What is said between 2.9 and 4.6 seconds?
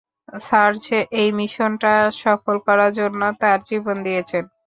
জন্য তার জীবন দিয়েছেন!